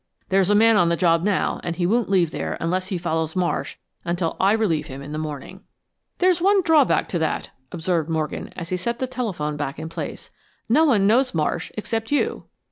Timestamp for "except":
11.77-12.11